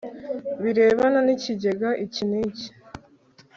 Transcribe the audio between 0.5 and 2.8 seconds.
birebana n ikigega iki n iki